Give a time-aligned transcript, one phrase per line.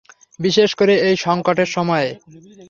[0.39, 2.09] বিশেষ করে এই সংকটের সময়ে।